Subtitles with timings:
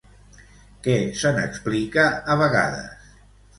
[0.87, 2.07] Què se n'explica,
[2.37, 3.15] a vegades?